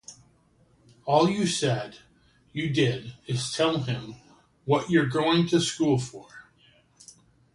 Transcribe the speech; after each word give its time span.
All 1.05 1.29
you 1.29 1.45
said 1.45 1.99
you 2.53 2.71
did 2.71 3.13
is 3.27 3.51
tell 3.53 3.83
him 3.83 4.15
what 4.65 4.89
you're 4.89 5.05
going 5.05 5.45
to 5.49 5.61
school 5.61 5.99
for. 5.99 6.27